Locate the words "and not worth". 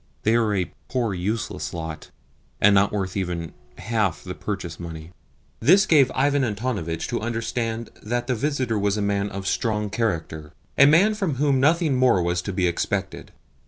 2.59-3.15